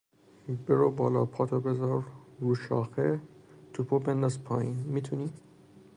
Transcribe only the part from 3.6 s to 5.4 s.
توپو بنداز پایین، میتونی؟